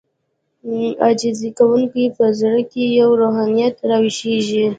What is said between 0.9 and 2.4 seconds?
عاجزي کوونکی په